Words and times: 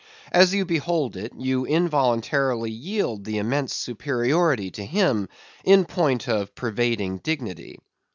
As 0.31 0.51
you 0.51 0.65
behold 0.65 1.15
it, 1.15 1.31
you 1.37 1.63
involuntarily 1.67 2.71
yield 2.71 3.23
the 3.23 3.37
immense 3.37 3.75
superiority 3.75 4.71
to 4.71 4.83
him, 4.83 5.29
in 5.63 5.85
point 5.85 6.27
of 6.27 6.55
pervading 6.55 7.19
dignity. 7.19 7.77